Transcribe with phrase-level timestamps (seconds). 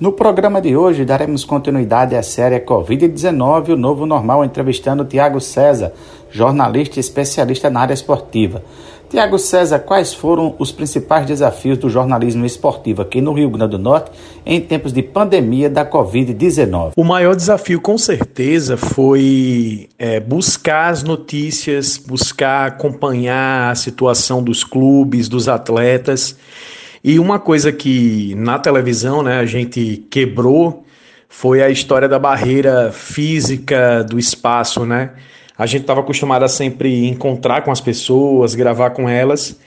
[0.00, 5.92] No programa de hoje, daremos continuidade à série Covid-19, o novo normal, entrevistando Tiago César,
[6.32, 8.60] jornalista e especialista na área esportiva.
[9.08, 13.78] Tiago César, quais foram os principais desafios do jornalismo esportivo aqui no Rio Grande do
[13.78, 14.10] Norte
[14.44, 16.94] em tempos de pandemia da Covid-19?
[16.96, 24.64] O maior desafio, com certeza, foi é, buscar as notícias, buscar acompanhar a situação dos
[24.64, 26.36] clubes, dos atletas
[27.04, 30.86] e uma coisa que na televisão né, a gente quebrou
[31.28, 35.10] foi a história da barreira física do espaço, né?
[35.58, 39.60] A gente estava acostumado a sempre encontrar com as pessoas, gravar com elas,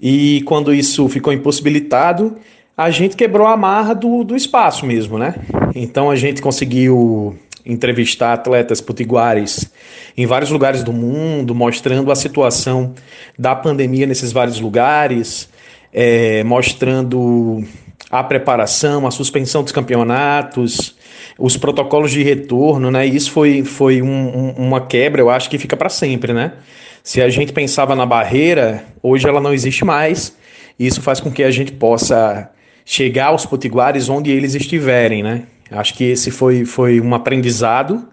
[0.00, 2.36] e quando isso ficou impossibilitado,
[2.76, 5.34] a gente quebrou a marra do, do espaço mesmo, né?
[5.74, 9.70] Então a gente conseguiu entrevistar atletas potiguares
[10.16, 12.92] em vários lugares do mundo, mostrando a situação
[13.38, 15.48] da pandemia nesses vários lugares,
[15.94, 17.64] é, mostrando
[18.10, 20.96] a preparação, a suspensão dos campeonatos,
[21.38, 23.06] os protocolos de retorno, né?
[23.06, 26.54] Isso foi, foi um, um, uma quebra, eu acho que fica para sempre, né?
[27.02, 30.36] Se a gente pensava na barreira, hoje ela não existe mais.
[30.78, 32.50] Isso faz com que a gente possa
[32.84, 35.44] chegar aos potiguares onde eles estiverem, né?
[35.70, 38.08] Acho que esse foi, foi um aprendizado.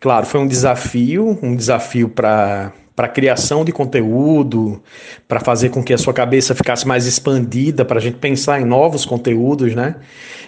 [0.00, 4.82] Claro, foi um desafio, um desafio para para criação de conteúdo,
[5.28, 8.64] para fazer com que a sua cabeça ficasse mais expandida, para a gente pensar em
[8.64, 9.96] novos conteúdos, né?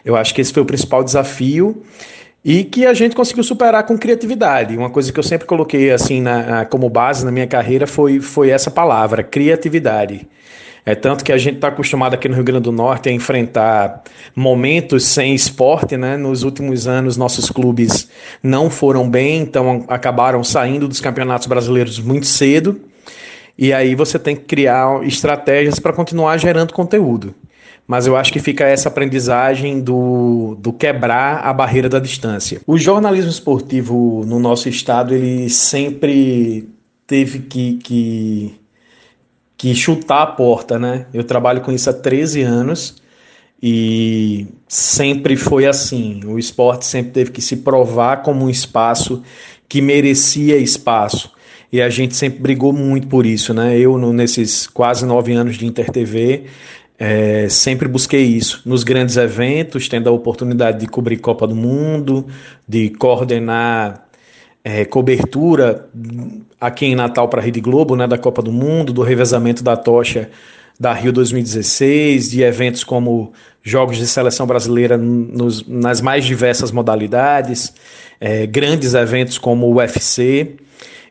[0.03, 1.83] Eu acho que esse foi o principal desafio
[2.43, 4.77] e que a gente conseguiu superar com criatividade.
[4.77, 8.49] Uma coisa que eu sempre coloquei assim na, como base na minha carreira foi, foi
[8.49, 10.27] essa palavra, criatividade.
[10.89, 14.05] É tanto que a gente está acostumado aqui no Rio Grande do Norte a enfrentar
[14.35, 16.17] momentos sem esporte, né?
[16.17, 18.09] Nos últimos anos, nossos clubes
[18.43, 22.81] não foram bem, então acabaram saindo dos campeonatos brasileiros muito cedo.
[23.59, 27.35] E aí você tem que criar estratégias para continuar gerando conteúdo.
[27.87, 32.63] Mas eu acho que fica essa aprendizagem do, do quebrar a barreira da distância.
[32.67, 36.67] O jornalismo esportivo no nosso estado, ele sempre
[37.07, 38.59] teve que, que
[39.59, 41.07] que chutar a porta, né?
[41.13, 43.03] Eu trabalho com isso há 13 anos
[43.61, 46.21] e sempre foi assim.
[46.25, 49.21] O esporte sempre teve que se provar como um espaço
[49.69, 51.33] que merecia espaço.
[51.73, 53.77] E a gente sempre brigou muito por isso, né?
[53.77, 56.45] Eu, nesses quase nove anos de InterTV,
[56.97, 58.63] é, sempre busquei isso.
[58.65, 62.27] Nos grandes eventos, tendo a oportunidade de cobrir Copa do Mundo,
[62.67, 64.08] de coordenar
[64.65, 65.89] é, cobertura
[66.61, 69.77] aqui em Natal para a Rede Globo, né, da Copa do Mundo, do revezamento da
[69.77, 70.31] tocha
[70.79, 73.33] da Rio 2016, de eventos como
[73.63, 77.73] Jogos de Seleção Brasileira nos, nas mais diversas modalidades,
[78.21, 80.57] é, grandes eventos como o UFC.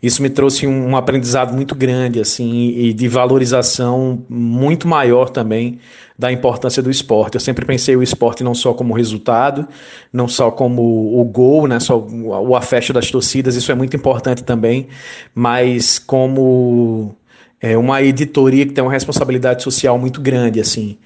[0.02, 5.80] Isso me trouxe um, aprendizado muito grande assim e de valorização muito maior também
[6.18, 7.36] da importância do esporte.
[7.36, 9.68] Eu sempre pensei o esporte não só como resultado,
[10.12, 14.44] não só como o gol, né, só o afeto das torcidas, isso é muito importante
[14.44, 14.88] também,
[15.34, 17.16] mas como
[17.60, 20.98] é, uma editoria que tem uma responsabilidade social muito grande, assim,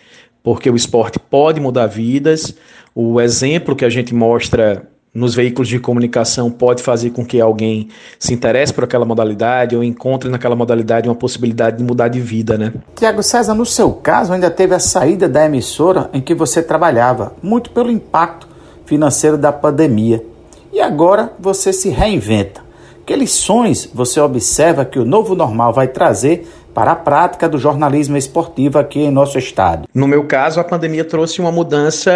[0.44, 2.56] porque o esporte pode mudar vidas.
[2.94, 7.90] O exemplo que a gente mostra nos veículos de comunicação pode fazer com que alguém
[8.18, 12.58] se interesse por aquela modalidade ou encontre naquela modalidade uma possibilidade de mudar de vida,
[12.58, 12.74] né?
[12.96, 17.34] Tiago César, no seu caso, ainda teve a saída da emissora em que você trabalhava,
[17.44, 18.48] muito pelo impacto
[18.86, 20.24] financeiro da pandemia.
[20.72, 22.62] E agora você se reinventa.
[23.06, 28.18] Que lições você observa que o novo normal vai trazer para a prática do jornalismo
[28.18, 29.88] esportivo aqui em nosso estado?
[29.94, 32.12] No meu caso, a pandemia trouxe uma mudança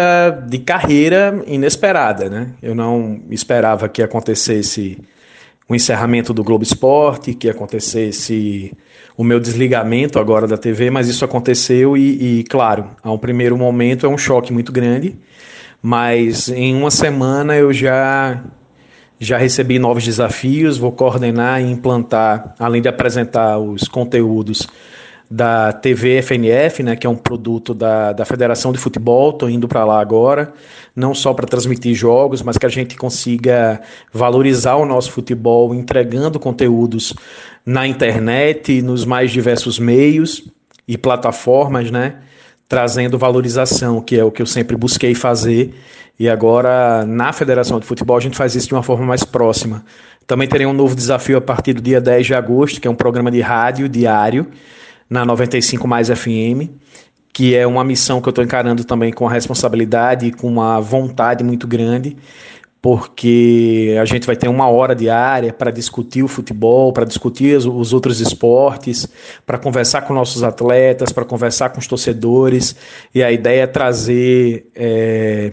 [0.48, 2.50] de carreira inesperada, né?
[2.62, 4.98] Eu não esperava que acontecesse
[5.68, 8.72] o encerramento do Globo Esporte, que acontecesse
[9.16, 13.56] o meu desligamento agora da TV, mas isso aconteceu e, e, claro, a um primeiro
[13.56, 15.16] momento é um choque muito grande,
[15.82, 18.44] mas em uma semana eu já
[19.18, 24.66] já recebi novos desafios, vou coordenar e implantar, além de apresentar os conteúdos
[25.30, 29.66] da TV FNF, né, que é um produto da, da Federação de Futebol, estou indo
[29.66, 30.52] para lá agora,
[30.94, 33.80] não só para transmitir jogos, mas que a gente consiga
[34.12, 37.12] valorizar o nosso futebol entregando conteúdos
[37.64, 40.44] na internet, nos mais diversos meios
[40.86, 42.16] e plataformas, né,
[42.68, 45.74] trazendo valorização, que é o que eu sempre busquei fazer
[46.18, 49.84] e agora, na Federação de Futebol, a gente faz isso de uma forma mais próxima.
[50.26, 52.94] Também terei um novo desafio a partir do dia 10 de agosto, que é um
[52.94, 54.46] programa de rádio diário
[55.10, 56.70] na 95 Mais FM,
[57.34, 60.80] que é uma missão que eu estou encarando também com a responsabilidade e com uma
[60.80, 62.16] vontade muito grande,
[62.86, 67.92] porque a gente vai ter uma hora diária para discutir o futebol, para discutir os
[67.92, 69.08] outros esportes,
[69.44, 72.76] para conversar com nossos atletas, para conversar com os torcedores.
[73.12, 75.50] E a ideia é trazer é,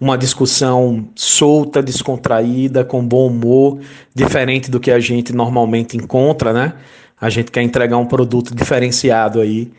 [0.00, 3.78] uma discussão solta, descontraída, com bom humor,
[4.14, 6.72] diferente do que a gente normalmente encontra, né?
[7.20, 9.70] A gente quer entregar um produto diferenciado aí,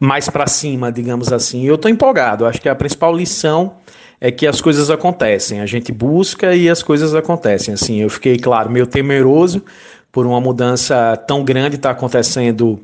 [0.00, 1.64] mais para cima, digamos assim.
[1.64, 2.46] Eu estou empolgado.
[2.46, 3.74] Acho que a principal lição
[4.18, 5.60] é que as coisas acontecem.
[5.60, 7.74] A gente busca e as coisas acontecem.
[7.74, 9.62] Assim, eu fiquei, claro, meio temeroso
[10.10, 12.80] por uma mudança tão grande estar tá acontecendo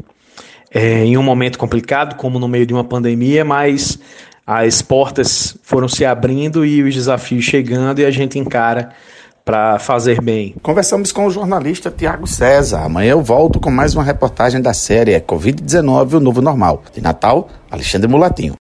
[0.71, 3.99] é, em um momento complicado, como no meio de uma pandemia, mas
[4.47, 8.91] as portas foram se abrindo e os desafios chegando e a gente encara
[9.47, 10.57] para fazer bem.
[10.61, 12.83] Conversamos com o jornalista Tiago César.
[12.83, 16.83] Amanhã eu volto com mais uma reportagem da série Covid-19, o novo normal.
[16.93, 18.55] De Natal, Alexandre Mulatinho.